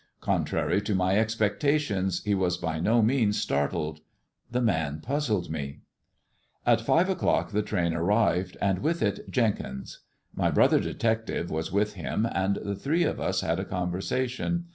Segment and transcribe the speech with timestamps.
[0.21, 3.99] Contrary to my expectations, he was by no means startled.
[4.49, 5.81] The man puzzled me.
[6.65, 9.99] At five o'clock the train arrived, and with it Jenkins.
[10.33, 14.65] My brother detective was with him,* and the three of us had a conversation.